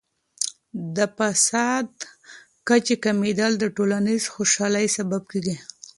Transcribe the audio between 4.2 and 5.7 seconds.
خوشحالۍ سبب کیږي.